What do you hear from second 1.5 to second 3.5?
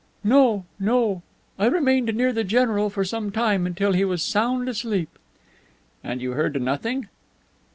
I remained near the general for some